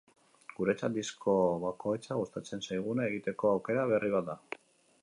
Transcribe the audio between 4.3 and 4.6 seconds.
da.